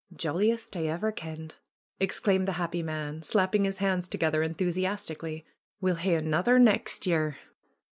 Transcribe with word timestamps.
^^Jolliest 0.15 0.75
I 0.75 0.87
ever 0.87 1.11
kenned!" 1.11 1.57
exclaimed 1.99 2.47
the 2.47 2.53
happy 2.53 2.81
man, 2.81 3.21
slapping 3.21 3.65
his 3.65 3.77
hands 3.77 4.07
together 4.07 4.41
enthusiastically. 4.41 5.45
^'We'll 5.79 5.97
hae 5.97 6.15
anither 6.15 6.57
nex' 6.57 7.05
year." 7.05 7.37